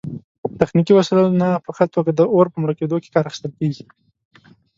تخنیکي 0.59 0.91
وسایلو 0.95 1.37
نه 1.41 1.49
په 1.65 1.71
ښه 1.75 1.85
توګه 1.95 2.11
د 2.13 2.21
اور 2.33 2.45
په 2.51 2.57
مړه 2.61 2.73
کیدو 2.79 2.97
کې 3.03 3.13
کار 3.15 3.25
اخیستل 3.29 3.51